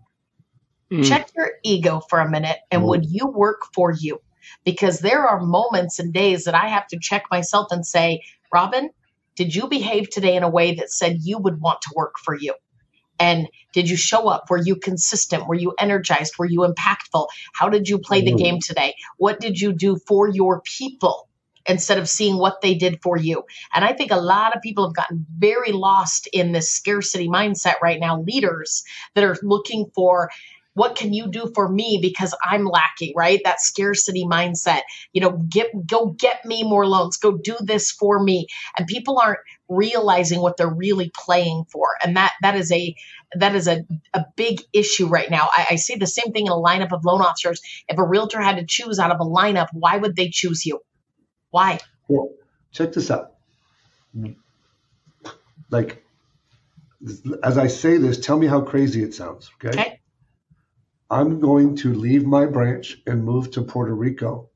Mm. 0.90 1.06
Check 1.06 1.30
your 1.36 1.52
ego 1.62 2.00
for 2.08 2.18
a 2.18 2.28
minute 2.28 2.58
and 2.70 2.82
mm. 2.82 2.88
would 2.88 3.04
you 3.06 3.28
work 3.28 3.62
for 3.74 3.92
you? 3.92 4.20
Because 4.64 5.00
there 5.00 5.26
are 5.26 5.40
moments 5.40 5.98
and 5.98 6.12
days 6.12 6.44
that 6.44 6.54
I 6.54 6.68
have 6.68 6.86
to 6.88 6.98
check 6.98 7.24
myself 7.30 7.68
and 7.70 7.86
say, 7.86 8.22
Robin, 8.52 8.90
did 9.36 9.54
you 9.54 9.68
behave 9.68 10.10
today 10.10 10.34
in 10.34 10.42
a 10.42 10.48
way 10.48 10.74
that 10.76 10.90
said 10.90 11.18
you 11.22 11.38
would 11.38 11.60
want 11.60 11.82
to 11.82 11.92
work 11.94 12.14
for 12.24 12.34
you? 12.34 12.54
And 13.18 13.48
did 13.72 13.88
you 13.88 13.96
show 13.96 14.28
up? 14.28 14.50
Were 14.50 14.58
you 14.58 14.76
consistent? 14.76 15.46
Were 15.48 15.54
you 15.54 15.74
energized? 15.78 16.34
Were 16.38 16.46
you 16.46 16.60
impactful? 16.60 17.28
How 17.54 17.68
did 17.68 17.88
you 17.88 17.98
play 17.98 18.22
the 18.22 18.34
game 18.34 18.60
today? 18.60 18.94
What 19.16 19.40
did 19.40 19.60
you 19.60 19.72
do 19.72 19.98
for 20.06 20.28
your 20.28 20.62
people? 20.62 21.28
instead 21.68 21.98
of 21.98 22.08
seeing 22.08 22.38
what 22.38 22.62
they 22.62 22.74
did 22.74 22.98
for 23.02 23.18
you. 23.18 23.44
And 23.74 23.84
I 23.84 23.92
think 23.92 24.10
a 24.10 24.16
lot 24.16 24.56
of 24.56 24.62
people 24.62 24.88
have 24.88 24.96
gotten 24.96 25.26
very 25.36 25.70
lost 25.70 26.26
in 26.32 26.52
this 26.52 26.70
scarcity 26.70 27.28
mindset 27.28 27.74
right 27.82 28.00
now, 28.00 28.22
leaders 28.22 28.84
that 29.14 29.22
are 29.22 29.36
looking 29.42 29.90
for 29.94 30.30
what 30.78 30.94
can 30.94 31.12
you 31.12 31.28
do 31.28 31.50
for 31.54 31.68
me 31.68 31.98
because 32.00 32.34
i'm 32.44 32.64
lacking 32.64 33.12
right 33.16 33.40
that 33.44 33.60
scarcity 33.60 34.24
mindset 34.24 34.82
you 35.12 35.20
know 35.20 35.32
get 35.48 35.66
go 35.86 36.06
get 36.06 36.44
me 36.44 36.62
more 36.62 36.86
loans 36.86 37.16
go 37.16 37.36
do 37.36 37.56
this 37.60 37.90
for 37.90 38.22
me 38.22 38.46
and 38.78 38.86
people 38.86 39.18
aren't 39.18 39.40
realizing 39.68 40.40
what 40.40 40.56
they're 40.56 40.68
really 40.68 41.10
playing 41.14 41.64
for 41.70 41.88
and 42.02 42.16
that 42.16 42.32
that 42.42 42.56
is 42.56 42.72
a 42.72 42.94
that 43.34 43.54
is 43.54 43.68
a, 43.68 43.84
a 44.14 44.24
big 44.36 44.62
issue 44.72 45.06
right 45.06 45.30
now 45.30 45.48
I, 45.52 45.66
I 45.70 45.76
see 45.76 45.96
the 45.96 46.06
same 46.06 46.32
thing 46.32 46.46
in 46.46 46.52
a 46.52 46.56
lineup 46.56 46.92
of 46.92 47.04
loan 47.04 47.20
officers 47.20 47.60
if 47.88 47.98
a 47.98 48.02
realtor 48.02 48.40
had 48.40 48.56
to 48.56 48.64
choose 48.66 48.98
out 48.98 49.10
of 49.10 49.20
a 49.20 49.24
lineup 49.24 49.68
why 49.72 49.96
would 49.96 50.16
they 50.16 50.30
choose 50.30 50.64
you 50.64 50.80
why 51.50 51.78
well 52.08 52.30
check 52.72 52.92
this 52.92 53.10
out 53.10 53.34
like 55.70 56.02
as 57.42 57.58
I 57.58 57.68
say 57.68 57.96
this, 57.96 58.18
tell 58.18 58.38
me 58.38 58.46
how 58.46 58.60
crazy 58.60 59.02
it 59.02 59.14
sounds. 59.14 59.50
Okay? 59.54 59.68
okay. 59.68 60.00
I'm 61.10 61.40
going 61.40 61.76
to 61.76 61.94
leave 61.94 62.26
my 62.26 62.44
branch 62.46 62.98
and 63.06 63.24
move 63.24 63.50
to 63.52 63.62
Puerto 63.62 63.94
Rico. 63.94 64.50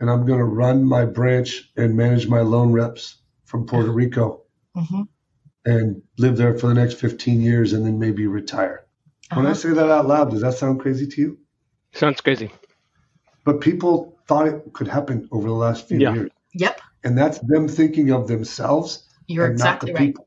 And 0.00 0.10
I'm 0.10 0.26
going 0.26 0.40
to 0.40 0.44
run 0.44 0.84
my 0.84 1.04
branch 1.04 1.70
and 1.76 1.96
manage 1.96 2.28
my 2.28 2.40
loan 2.40 2.72
reps 2.72 3.18
from 3.52 3.66
Puerto. 3.66 3.92
Rico 3.92 4.44
mm-hmm. 4.74 5.02
and 5.66 6.02
live 6.16 6.38
there 6.38 6.58
for 6.58 6.68
the 6.68 6.74
next 6.74 6.94
15 6.94 7.42
years 7.42 7.74
and 7.74 7.84
then 7.84 7.98
maybe 7.98 8.26
retire. 8.26 8.86
Uh-huh. 9.30 9.40
When 9.40 9.46
I 9.46 9.50
uh-huh. 9.50 9.58
say 9.58 9.68
that 9.74 9.90
out 9.90 10.06
loud, 10.06 10.30
does 10.30 10.40
that 10.40 10.54
sound 10.54 10.80
crazy 10.80 11.06
to 11.06 11.20
you? 11.20 11.38
Sounds 11.92 12.22
crazy. 12.22 12.50
But 13.44 13.60
people 13.60 14.18
thought 14.26 14.48
it 14.48 14.72
could 14.72 14.88
happen 14.88 15.28
over 15.30 15.48
the 15.48 15.54
last 15.54 15.86
few 15.86 15.98
yeah. 15.98 16.14
years. 16.14 16.30
Yep. 16.54 16.80
And 17.04 17.18
that's 17.18 17.38
them 17.40 17.68
thinking 17.68 18.10
of 18.10 18.26
themselves. 18.26 19.06
You're 19.26 19.46
exactly 19.46 19.92
right. 19.92 19.98
People. 19.98 20.26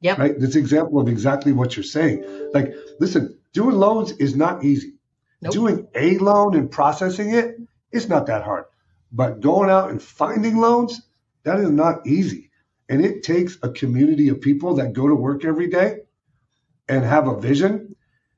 Yep. 0.00 0.18
Right. 0.18 0.40
This 0.40 0.56
example 0.56 0.98
of 0.98 1.08
exactly 1.08 1.52
what 1.52 1.76
you're 1.76 1.84
saying. 1.84 2.24
Like, 2.54 2.74
listen, 2.98 3.38
doing 3.52 3.76
loans 3.76 4.12
is 4.12 4.34
not 4.34 4.64
easy. 4.64 4.94
Nope. 5.42 5.52
Doing 5.52 5.88
a 5.94 6.16
loan 6.18 6.56
and 6.56 6.70
processing 6.70 7.34
it 7.34 7.58
is 7.90 8.08
not 8.08 8.26
that 8.26 8.44
hard. 8.44 8.64
But 9.12 9.40
going 9.40 9.68
out 9.68 9.90
and 9.90 10.02
finding 10.02 10.56
loans, 10.56 11.02
that 11.44 11.60
is 11.60 11.70
not 11.70 12.06
easy. 12.06 12.48
And 12.88 13.04
it 13.04 13.22
takes 13.22 13.58
a 13.62 13.70
community 13.70 14.28
of 14.28 14.40
people 14.40 14.74
that 14.74 14.92
go 14.92 15.08
to 15.08 15.14
work 15.14 15.44
every 15.44 15.68
day 15.68 16.00
and 16.88 17.04
have 17.04 17.26
a 17.26 17.40
vision 17.40 17.94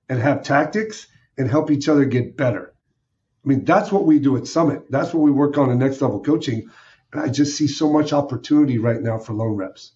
and 0.09 0.21
have 0.21 0.43
tactics 0.43 1.07
and 1.37 1.51
help 1.51 1.71
each 1.71 1.89
other 1.89 2.05
get 2.05 2.37
better. 2.37 2.75
I 3.45 3.49
mean, 3.49 3.65
that's 3.65 3.93
what 3.93 4.07
we 4.07 4.19
do 4.19 4.37
at 4.37 4.47
Summit. 4.47 4.91
That's 4.91 5.13
what 5.13 5.23
we 5.23 5.31
work 5.31 5.59
on 5.59 5.71
in 5.71 5.79
next 5.79 6.01
level 6.01 6.21
coaching. 6.21 6.71
And 7.13 7.21
I 7.21 7.29
just 7.29 7.57
see 7.57 7.67
so 7.67 7.93
much 7.93 8.13
opportunity 8.13 8.79
right 8.79 9.01
now 9.01 9.19
for 9.19 9.35
loan 9.35 9.57
reps. 9.57 9.93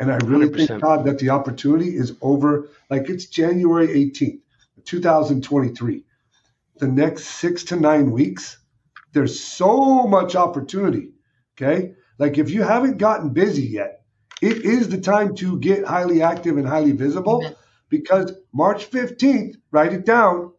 And 0.00 0.10
I 0.12 0.16
really 0.24 0.48
100%. 0.48 0.56
think, 0.56 0.80
Todd, 0.80 1.04
that 1.06 1.18
the 1.18 1.30
opportunity 1.30 1.96
is 1.96 2.14
over. 2.20 2.68
Like 2.90 3.08
it's 3.08 3.26
January 3.26 3.88
18th, 3.88 4.40
2023. 4.84 6.04
The 6.78 6.88
next 6.88 7.24
six 7.24 7.64
to 7.64 7.76
nine 7.76 8.10
weeks, 8.10 8.58
there's 9.12 9.38
so 9.38 10.06
much 10.06 10.34
opportunity. 10.34 11.12
Okay. 11.56 11.94
Like 12.18 12.38
if 12.38 12.50
you 12.50 12.62
haven't 12.62 12.98
gotten 12.98 13.30
busy 13.30 13.66
yet, 13.66 14.02
it 14.40 14.64
is 14.64 14.88
the 14.88 15.00
time 15.00 15.34
to 15.36 15.58
get 15.58 15.84
highly 15.84 16.22
active 16.22 16.56
and 16.56 16.66
highly 16.66 16.92
visible 16.92 17.56
because 17.88 18.32
March 18.52 18.90
15th, 18.90 19.56
write 19.70 19.92
it 19.92 20.04
down, 20.04 20.52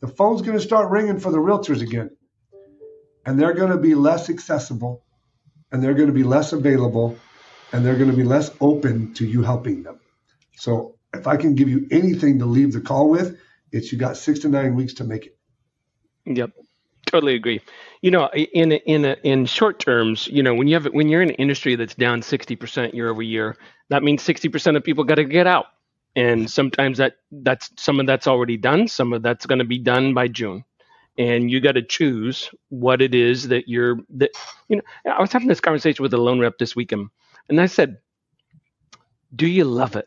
the 0.00 0.08
phone's 0.08 0.42
going 0.42 0.56
to 0.56 0.62
start 0.62 0.90
ringing 0.90 1.18
for 1.18 1.30
the 1.30 1.38
realtors 1.38 1.82
again. 1.82 2.10
And 3.26 3.40
they're 3.40 3.54
going 3.54 3.70
to 3.70 3.78
be 3.78 3.94
less 3.94 4.28
accessible 4.28 5.02
and 5.72 5.82
they're 5.82 5.94
going 5.94 6.08
to 6.08 6.14
be 6.14 6.24
less 6.24 6.52
available 6.52 7.18
and 7.72 7.84
they're 7.84 7.96
going 7.96 8.10
to 8.10 8.16
be 8.16 8.24
less 8.24 8.50
open 8.60 9.14
to 9.14 9.26
you 9.26 9.42
helping 9.42 9.82
them. 9.82 9.98
So 10.56 10.96
if 11.12 11.26
I 11.26 11.36
can 11.36 11.54
give 11.54 11.68
you 11.68 11.86
anything 11.90 12.38
to 12.40 12.46
leave 12.46 12.72
the 12.72 12.80
call 12.80 13.08
with, 13.08 13.38
it's 13.72 13.90
you 13.90 13.98
got 13.98 14.16
six 14.16 14.40
to 14.40 14.48
nine 14.48 14.74
weeks 14.74 14.94
to 14.94 15.04
make 15.04 15.26
it. 15.26 15.38
Yep. 16.26 16.52
Totally 17.14 17.36
agree. 17.36 17.60
You 18.02 18.10
know, 18.10 18.28
in 18.34 18.72
in 18.72 19.04
in 19.22 19.46
short 19.46 19.78
terms, 19.78 20.26
you 20.26 20.42
know, 20.42 20.52
when 20.52 20.66
you 20.66 20.74
have 20.74 20.86
when 20.86 21.08
you're 21.08 21.22
in 21.22 21.28
an 21.30 21.36
industry 21.36 21.76
that's 21.76 21.94
down 21.94 22.22
60% 22.22 22.92
year 22.92 23.08
over 23.08 23.22
year, 23.22 23.56
that 23.88 24.02
means 24.02 24.24
60% 24.24 24.76
of 24.76 24.82
people 24.82 25.04
got 25.04 25.14
to 25.16 25.24
get 25.24 25.46
out. 25.46 25.66
And 26.16 26.50
sometimes 26.50 26.98
that 26.98 27.14
that's 27.30 27.70
some 27.78 28.00
of 28.00 28.06
that's 28.08 28.26
already 28.26 28.56
done, 28.56 28.88
some 28.88 29.12
of 29.12 29.22
that's 29.22 29.46
going 29.46 29.60
to 29.60 29.64
be 29.64 29.78
done 29.78 30.12
by 30.12 30.26
June. 30.26 30.64
And 31.16 31.48
you 31.48 31.60
got 31.60 31.72
to 31.76 31.82
choose 31.82 32.50
what 32.70 33.00
it 33.00 33.14
is 33.14 33.48
that 33.48 33.68
you're 33.68 33.98
that 34.16 34.32
you 34.68 34.78
know, 34.78 34.82
I 35.12 35.20
was 35.20 35.32
having 35.32 35.48
this 35.48 35.60
conversation 35.60 36.02
with 36.02 36.14
a 36.14 36.18
loan 36.18 36.40
rep 36.40 36.58
this 36.58 36.74
weekend 36.74 37.10
and 37.48 37.60
I 37.60 37.66
said, 37.66 37.98
Do 39.36 39.46
you 39.46 39.64
love 39.64 39.94
it? 39.94 40.06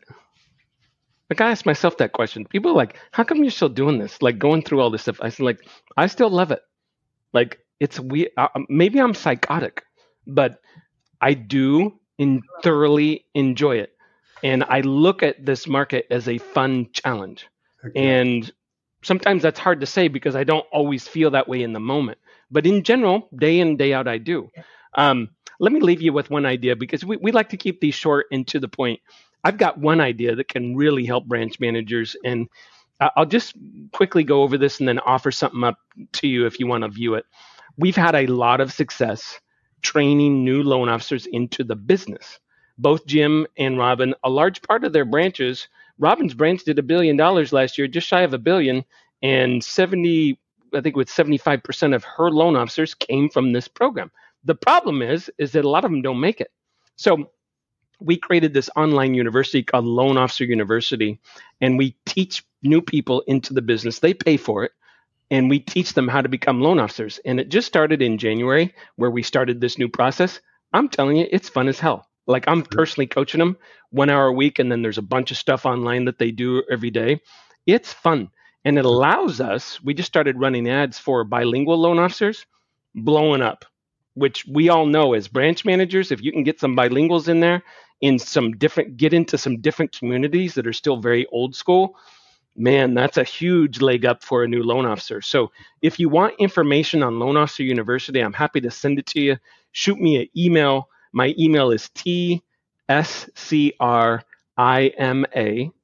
Like 1.30 1.40
I 1.40 1.50
asked 1.50 1.66
myself 1.66 1.98
that 1.98 2.12
question. 2.12 2.46
People 2.46 2.72
are 2.72 2.74
like, 2.74 2.98
how 3.12 3.24
come 3.24 3.38
you're 3.44 3.50
still 3.50 3.68
doing 3.68 3.98
this? 3.98 4.22
Like 4.22 4.38
going 4.38 4.62
through 4.62 4.80
all 4.80 4.90
this 4.90 5.02
stuff. 5.02 5.20
I 5.20 5.30
said, 5.30 5.44
like, 5.44 5.60
I 5.96 6.06
still 6.06 6.30
love 6.30 6.50
it. 6.52 6.62
Like 7.32 7.58
it's 7.80 7.98
weird. 7.98 8.30
Uh, 8.36 8.48
um, 8.54 8.66
maybe 8.68 9.00
I'm 9.00 9.14
psychotic, 9.14 9.84
but 10.26 10.60
I 11.20 11.34
do 11.34 11.98
in 12.18 12.42
thoroughly 12.62 13.24
enjoy 13.34 13.76
it. 13.78 13.92
And 14.42 14.64
I 14.64 14.80
look 14.80 15.22
at 15.22 15.44
this 15.44 15.66
market 15.66 16.06
as 16.10 16.28
a 16.28 16.38
fun 16.38 16.88
challenge. 16.92 17.48
Okay. 17.84 18.20
And 18.20 18.50
sometimes 19.02 19.42
that's 19.42 19.58
hard 19.58 19.80
to 19.80 19.86
say 19.86 20.08
because 20.08 20.36
I 20.36 20.44
don't 20.44 20.66
always 20.72 21.06
feel 21.08 21.32
that 21.32 21.48
way 21.48 21.62
in 21.62 21.72
the 21.72 21.80
moment. 21.80 22.18
But 22.50 22.66
in 22.66 22.82
general, 22.82 23.28
day 23.36 23.60
in, 23.60 23.76
day 23.76 23.92
out, 23.92 24.08
I 24.08 24.18
do. 24.18 24.48
Um, 24.94 25.30
let 25.60 25.72
me 25.72 25.80
leave 25.80 26.02
you 26.02 26.12
with 26.12 26.30
one 26.30 26.46
idea 26.46 26.76
because 26.76 27.04
we, 27.04 27.16
we 27.16 27.32
like 27.32 27.50
to 27.50 27.56
keep 27.56 27.80
these 27.80 27.94
short 27.94 28.26
and 28.30 28.46
to 28.48 28.60
the 28.60 28.68
point. 28.68 29.00
I've 29.44 29.58
got 29.58 29.78
one 29.78 30.00
idea 30.00 30.34
that 30.36 30.48
can 30.48 30.76
really 30.76 31.04
help 31.04 31.26
branch 31.26 31.60
managers, 31.60 32.16
and 32.24 32.48
I'll 33.00 33.26
just 33.26 33.54
quickly 33.92 34.24
go 34.24 34.42
over 34.42 34.58
this 34.58 34.80
and 34.80 34.88
then 34.88 34.98
offer 34.98 35.30
something 35.30 35.62
up 35.64 35.78
to 36.14 36.28
you 36.28 36.46
if 36.46 36.58
you 36.58 36.66
want 36.66 36.84
to 36.84 36.88
view 36.88 37.14
it. 37.14 37.24
We've 37.76 37.96
had 37.96 38.14
a 38.14 38.26
lot 38.26 38.60
of 38.60 38.72
success 38.72 39.38
training 39.82 40.44
new 40.44 40.62
loan 40.62 40.88
officers 40.88 41.26
into 41.26 41.62
the 41.62 41.76
business. 41.76 42.40
Both 42.78 43.06
Jim 43.06 43.46
and 43.56 43.78
Robin, 43.78 44.14
a 44.24 44.30
large 44.30 44.62
part 44.62 44.84
of 44.84 44.92
their 44.92 45.04
branches, 45.04 45.68
Robin's 45.98 46.34
branch 46.34 46.64
did 46.64 46.78
a 46.78 46.82
billion 46.82 47.16
dollars 47.16 47.52
last 47.52 47.78
year, 47.78 47.88
just 47.88 48.06
shy 48.06 48.22
of 48.22 48.34
a 48.34 48.38
billion, 48.38 48.84
and 49.22 49.62
70, 49.62 50.38
I 50.74 50.80
think 50.80 50.96
with 50.96 51.08
75% 51.08 51.94
of 51.94 52.04
her 52.04 52.30
loan 52.30 52.56
officers 52.56 52.94
came 52.94 53.28
from 53.28 53.52
this 53.52 53.68
program. 53.68 54.10
The 54.44 54.54
problem 54.54 55.02
is, 55.02 55.30
is 55.38 55.52
that 55.52 55.64
a 55.64 55.68
lot 55.68 55.84
of 55.84 55.90
them 55.90 56.02
don't 56.02 56.20
make 56.20 56.40
it. 56.40 56.52
So 56.96 57.30
we 58.00 58.16
created 58.16 58.54
this 58.54 58.70
online 58.76 59.14
university 59.14 59.62
called 59.62 59.84
Loan 59.84 60.16
Officer 60.16 60.44
University, 60.44 61.20
and 61.60 61.78
we 61.78 61.96
teach 62.06 62.44
new 62.62 62.80
people 62.80 63.22
into 63.26 63.54
the 63.54 63.62
business. 63.62 63.98
They 63.98 64.14
pay 64.14 64.36
for 64.36 64.64
it, 64.64 64.72
and 65.30 65.50
we 65.50 65.58
teach 65.60 65.94
them 65.94 66.08
how 66.08 66.20
to 66.20 66.28
become 66.28 66.60
loan 66.60 66.78
officers. 66.78 67.18
And 67.24 67.40
it 67.40 67.48
just 67.48 67.66
started 67.66 68.02
in 68.02 68.18
January, 68.18 68.74
where 68.96 69.10
we 69.10 69.22
started 69.22 69.60
this 69.60 69.78
new 69.78 69.88
process. 69.88 70.40
I'm 70.72 70.88
telling 70.88 71.16
you, 71.16 71.26
it's 71.30 71.48
fun 71.48 71.68
as 71.68 71.80
hell. 71.80 72.06
Like 72.26 72.46
I'm 72.46 72.62
personally 72.62 73.06
coaching 73.06 73.38
them 73.38 73.56
one 73.90 74.10
hour 74.10 74.26
a 74.26 74.32
week, 74.32 74.58
and 74.58 74.70
then 74.70 74.82
there's 74.82 74.98
a 74.98 75.02
bunch 75.02 75.30
of 75.30 75.36
stuff 75.36 75.66
online 75.66 76.04
that 76.04 76.18
they 76.18 76.30
do 76.30 76.62
every 76.70 76.90
day. 76.90 77.20
It's 77.66 77.92
fun. 77.92 78.30
And 78.64 78.78
it 78.78 78.84
allows 78.84 79.40
us, 79.40 79.82
we 79.82 79.94
just 79.94 80.08
started 80.08 80.38
running 80.38 80.68
ads 80.68 80.98
for 80.98 81.24
bilingual 81.24 81.78
loan 81.78 81.98
officers, 81.98 82.44
blowing 82.94 83.42
up 83.42 83.64
which 84.18 84.44
we 84.46 84.68
all 84.68 84.84
know 84.84 85.14
as 85.14 85.28
branch 85.28 85.64
managers, 85.64 86.10
if 86.10 86.20
you 86.20 86.32
can 86.32 86.42
get 86.42 86.58
some 86.58 86.76
bilinguals 86.76 87.28
in 87.28 87.38
there 87.38 87.62
in 88.00 88.18
some 88.18 88.52
different, 88.52 88.96
get 88.96 89.12
into 89.12 89.36
some 89.38 89.60
different 89.60 89.92
communities 89.92 90.54
that 90.54 90.66
are 90.66 90.72
still 90.72 90.96
very 90.96 91.26
old 91.26 91.54
school, 91.54 91.96
man, 92.56 92.94
that's 92.94 93.16
a 93.16 93.24
huge 93.24 93.80
leg 93.80 94.04
up 94.04 94.22
for 94.22 94.42
a 94.42 94.48
new 94.48 94.62
loan 94.62 94.86
officer. 94.86 95.20
So 95.20 95.50
if 95.82 95.98
you 95.98 96.08
want 96.08 96.34
information 96.38 97.02
on 97.02 97.18
Loan 97.18 97.36
Officer 97.36 97.62
University, 97.62 98.20
I'm 98.20 98.32
happy 98.32 98.60
to 98.62 98.70
send 98.70 98.98
it 98.98 99.06
to 99.06 99.20
you. 99.20 99.36
Shoot 99.72 100.00
me 100.00 100.16
an 100.22 100.28
email. 100.36 100.88
My 101.12 101.34
email 101.38 101.70
is 101.70 101.88
tscrima, 101.90 102.42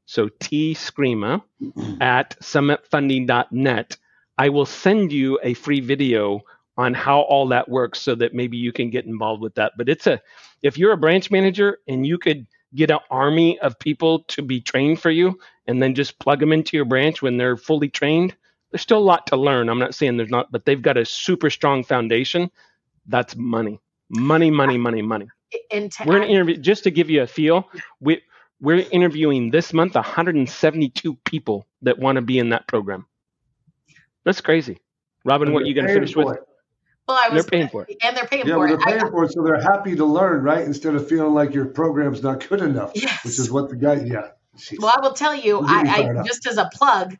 so 0.06 0.28
T 0.40 0.74
Scrima 0.74 1.42
at 2.00 2.38
summitfunding.net. 2.40 3.96
I 4.36 4.48
will 4.48 4.66
send 4.66 5.12
you 5.12 5.38
a 5.42 5.54
free 5.54 5.80
video 5.80 6.40
on 6.76 6.92
how 6.92 7.20
all 7.20 7.48
that 7.48 7.68
works 7.68 8.00
so 8.00 8.16
that 8.16 8.34
maybe 8.34 8.56
you 8.56 8.72
can 8.72 8.90
get 8.90 9.06
involved 9.06 9.40
with 9.40 9.54
that. 9.54 9.72
But 9.78 9.88
it's 9.88 10.08
a 10.08 10.20
if 10.64 10.78
you're 10.78 10.92
a 10.92 10.96
branch 10.96 11.30
manager 11.30 11.78
and 11.86 12.04
you 12.06 12.18
could 12.18 12.46
get 12.74 12.90
an 12.90 12.98
army 13.10 13.58
of 13.60 13.78
people 13.78 14.20
to 14.24 14.42
be 14.42 14.60
trained 14.60 15.00
for 15.00 15.10
you 15.10 15.38
and 15.68 15.80
then 15.80 15.94
just 15.94 16.18
plug 16.18 16.40
them 16.40 16.52
into 16.52 16.76
your 16.76 16.86
branch 16.86 17.22
when 17.22 17.36
they're 17.36 17.56
fully 17.56 17.88
trained, 17.88 18.34
there's 18.72 18.80
still 18.80 18.98
a 18.98 18.98
lot 18.98 19.26
to 19.28 19.36
learn. 19.36 19.68
I'm 19.68 19.78
not 19.78 19.94
saying 19.94 20.16
there's 20.16 20.30
not, 20.30 20.50
but 20.50 20.64
they've 20.64 20.80
got 20.80 20.96
a 20.96 21.04
super 21.04 21.50
strong 21.50 21.84
foundation. 21.84 22.50
That's 23.06 23.36
money. 23.36 23.78
Money, 24.08 24.50
money, 24.50 24.78
money, 24.78 25.02
money. 25.02 25.28
We're 26.06 26.18
going 26.18 26.22
to 26.22 26.34
interview 26.34 26.56
just 26.56 26.82
to 26.84 26.90
give 26.90 27.10
you 27.10 27.22
a 27.22 27.26
feel. 27.26 27.68
We 28.00 28.22
we're 28.60 28.86
interviewing 28.90 29.50
this 29.50 29.72
month 29.74 29.94
172 29.94 31.14
people 31.24 31.66
that 31.82 31.98
want 31.98 32.16
to 32.16 32.22
be 32.22 32.38
in 32.38 32.48
that 32.48 32.66
program. 32.66 33.06
That's 34.24 34.40
crazy. 34.40 34.78
Robin, 35.24 35.52
what 35.52 35.62
are 35.62 35.66
you 35.66 35.74
going 35.74 35.86
to 35.86 35.92
finish 35.92 36.16
with? 36.16 36.38
Well, 37.06 37.18
I 37.20 37.28
was, 37.28 37.44
they're 37.44 37.50
paying 37.50 37.68
for 37.68 37.84
it, 37.86 37.96
and 38.02 38.16
they're 38.16 38.26
paying 38.26 38.46
yeah, 38.46 38.54
for 38.54 38.60
well, 38.60 38.72
it. 38.72 38.78
they're 38.78 38.86
paying 38.86 39.04
I, 39.04 39.10
for 39.10 39.24
it, 39.24 39.32
so 39.32 39.42
they're 39.42 39.60
happy 39.60 39.94
to 39.94 40.04
learn, 40.04 40.42
right? 40.42 40.64
Instead 40.64 40.94
of 40.94 41.06
feeling 41.06 41.34
like 41.34 41.52
your 41.52 41.66
program's 41.66 42.22
not 42.22 42.48
good 42.48 42.62
enough, 42.62 42.92
yes. 42.94 43.24
which 43.24 43.38
is 43.38 43.50
what 43.50 43.68
the 43.68 43.76
guy. 43.76 44.02
Yeah. 44.04 44.28
Well, 44.78 44.94
I 44.96 45.00
will 45.00 45.12
tell 45.12 45.34
you, 45.34 45.60
I, 45.66 45.80
I 45.80 46.22
just 46.22 46.46
as 46.46 46.56
a 46.56 46.70
plug, 46.72 47.16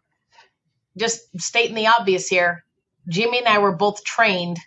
just 0.97 1.21
stating 1.41 1.75
the 1.75 1.89
obvious 1.89 2.29
here. 2.29 2.65
Jimmy 3.09 3.39
and 3.39 3.49
I 3.49 3.59
were 3.59 3.75
both 3.75 4.03
trained 4.05 4.59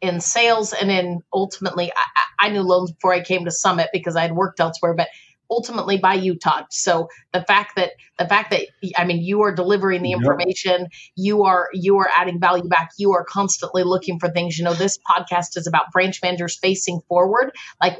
in 0.00 0.20
sales 0.20 0.72
and 0.72 0.90
in 0.90 1.22
ultimately, 1.32 1.90
I, 1.90 2.46
I 2.46 2.48
knew 2.50 2.62
loans 2.62 2.92
before 2.92 3.12
I 3.12 3.22
came 3.22 3.44
to 3.44 3.50
Summit 3.50 3.88
because 3.92 4.14
I 4.14 4.22
had 4.22 4.32
worked 4.32 4.60
elsewhere, 4.60 4.94
but 4.94 5.08
ultimately 5.50 5.98
by 5.98 6.14
you 6.14 6.36
todd 6.36 6.64
so 6.70 7.08
the 7.32 7.42
fact 7.42 7.72
that 7.76 7.90
the 8.18 8.26
fact 8.26 8.50
that 8.50 8.62
i 8.96 9.04
mean 9.04 9.22
you 9.22 9.42
are 9.42 9.54
delivering 9.54 10.02
the 10.02 10.12
information 10.12 10.86
you 11.16 11.42
are 11.42 11.68
you 11.72 11.98
are 11.98 12.08
adding 12.16 12.38
value 12.38 12.68
back 12.68 12.90
you 12.98 13.12
are 13.12 13.24
constantly 13.24 13.82
looking 13.82 14.18
for 14.18 14.30
things. 14.30 14.58
You 14.58 14.64
know 14.64 14.74
this 14.74 14.98
podcast 14.98 15.56
is 15.56 15.66
about 15.66 15.90
branch 15.92 16.20
managers 16.22 16.58
facing 16.58 17.00
forward. 17.08 17.52
Like 17.80 17.98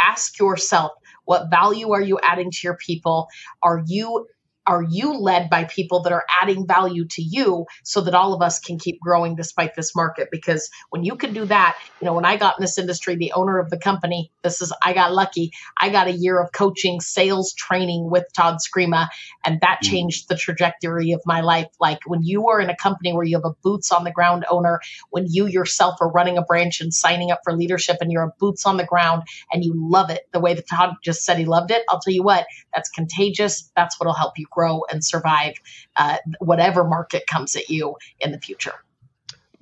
ask 0.00 0.38
yourself 0.38 0.92
what 1.24 1.50
value 1.50 1.92
are 1.92 2.00
you 2.00 2.18
adding 2.22 2.50
to 2.50 2.58
your 2.64 2.76
people? 2.76 3.28
Are 3.62 3.82
you 3.86 4.26
are 4.66 4.82
you 4.82 5.14
led 5.14 5.50
by 5.50 5.64
people 5.64 6.02
that 6.02 6.12
are 6.12 6.24
adding 6.40 6.66
value 6.66 7.06
to 7.06 7.22
you 7.22 7.66
so 7.84 8.00
that 8.00 8.14
all 8.14 8.32
of 8.34 8.42
us 8.42 8.58
can 8.58 8.78
keep 8.78 9.00
growing 9.00 9.34
despite 9.36 9.74
this 9.74 9.94
market? 9.94 10.28
Because 10.30 10.70
when 10.90 11.04
you 11.04 11.16
can 11.16 11.32
do 11.32 11.44
that 11.46 11.76
you 12.00 12.06
know 12.06 12.14
when 12.14 12.24
i 12.24 12.36
got 12.36 12.58
in 12.58 12.62
this 12.62 12.78
industry 12.78 13.16
the 13.16 13.32
owner 13.32 13.58
of 13.58 13.70
the 13.70 13.78
company 13.78 14.30
this 14.42 14.60
is 14.60 14.72
i 14.84 14.92
got 14.92 15.12
lucky. 15.12 15.52
I 15.80 15.90
got 15.90 16.08
a 16.08 16.12
year 16.12 16.40
of 16.40 16.52
coaching 16.52 17.00
sales 17.00 17.52
training 17.54 18.10
with 18.10 18.24
todd 18.36 18.58
scrima 18.58 19.08
and 19.44 19.60
that 19.60 19.80
mm. 19.82 19.90
changed 19.90 20.28
the 20.28 20.36
trajectory 20.36 21.12
of 21.12 21.22
my 21.24 21.40
life. 21.40 21.68
Like 21.80 22.00
when 22.06 22.22
you 22.22 22.48
are 22.48 22.60
in 22.60 22.70
a 22.70 22.76
company 22.76 23.12
where 23.12 23.24
you 23.24 23.36
have 23.36 23.44
a 23.44 23.54
boots 23.62 23.92
on 23.92 24.04
the 24.04 24.10
ground 24.10 24.44
owner 24.50 24.80
when 25.10 25.26
you 25.28 25.46
yourself 25.46 25.96
are 26.00 26.10
running 26.10 26.38
a 26.38 26.42
branch 26.42 26.80
and 26.80 26.92
signing 26.92 27.30
up 27.30 27.40
for 27.44 27.56
leadership 27.56 27.98
and 28.00 28.10
you're 28.10 28.24
a 28.24 28.32
boots 28.38 28.66
on 28.66 28.76
the 28.76 28.84
ground 28.84 29.22
and 29.52 29.64
you 29.64 29.72
love 29.76 30.10
it 30.10 30.28
the 30.32 30.40
way 30.40 30.54
that 30.54 30.68
todd 30.68 30.94
just 31.02 31.24
said 31.24 31.38
he 31.38 31.44
loved 31.44 31.70
it 31.70 31.82
i'll 31.88 32.00
tell 32.00 32.14
you 32.14 32.22
what 32.22 32.46
that's 32.74 32.88
contagious. 32.88 33.70
That's 33.76 33.98
what'll 33.98 34.14
help 34.14 34.38
you 34.38 34.46
grow 34.54 34.84
and 34.90 35.04
survive 35.04 35.54
uh, 35.96 36.18
whatever 36.40 36.84
market 36.84 37.26
comes 37.26 37.56
at 37.56 37.68
you 37.68 37.96
in 38.20 38.32
the 38.32 38.38
future. 38.38 38.74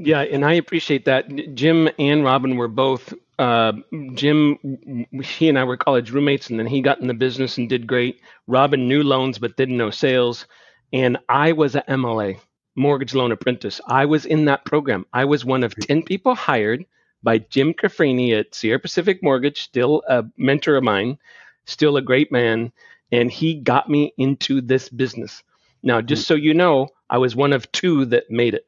Yeah, 0.02 0.20
and 0.22 0.46
I 0.46 0.54
appreciate 0.54 1.04
that. 1.04 1.54
Jim 1.54 1.90
and 1.98 2.24
Robin 2.24 2.56
were 2.56 2.68
both. 2.68 3.12
Uh, 3.38 3.72
Jim, 4.14 5.06
he 5.22 5.48
and 5.48 5.58
I 5.58 5.64
were 5.64 5.76
college 5.76 6.10
roommates, 6.10 6.48
and 6.48 6.58
then 6.58 6.66
he 6.66 6.80
got 6.80 7.00
in 7.00 7.06
the 7.06 7.14
business 7.14 7.58
and 7.58 7.68
did 7.68 7.86
great. 7.86 8.18
Robin 8.46 8.88
knew 8.88 9.02
loans 9.02 9.38
but 9.38 9.56
didn't 9.58 9.76
know 9.76 9.90
sales, 9.90 10.46
and 10.92 11.18
I 11.28 11.52
was 11.52 11.74
a 11.74 11.82
MLA, 11.82 12.38
mortgage 12.76 13.12
loan 13.12 13.30
apprentice. 13.30 13.78
I 13.86 14.06
was 14.06 14.24
in 14.24 14.46
that 14.46 14.64
program. 14.64 15.04
I 15.12 15.26
was 15.26 15.44
one 15.44 15.64
of 15.64 15.74
ten 15.74 16.02
people 16.02 16.34
hired 16.34 16.86
by 17.22 17.38
Jim 17.38 17.74
Cafrini 17.74 18.38
at 18.38 18.54
Sierra 18.54 18.78
Pacific 18.78 19.22
Mortgage, 19.22 19.60
still 19.60 20.02
a 20.08 20.24
mentor 20.38 20.76
of 20.76 20.84
mine, 20.84 21.18
still 21.66 21.98
a 21.98 22.02
great 22.02 22.32
man 22.32 22.72
and 23.12 23.30
he 23.30 23.54
got 23.54 23.88
me 23.88 24.12
into 24.16 24.60
this 24.60 24.88
business. 24.88 25.42
Now, 25.82 25.98
mm-hmm. 25.98 26.06
just 26.06 26.26
so 26.26 26.34
you 26.34 26.54
know, 26.54 26.88
I 27.08 27.18
was 27.18 27.34
one 27.34 27.52
of 27.52 27.70
two 27.72 28.06
that 28.06 28.30
made 28.30 28.54
it. 28.54 28.66